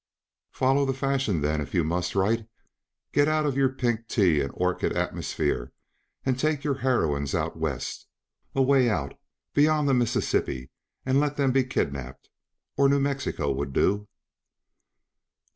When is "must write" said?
1.83-2.47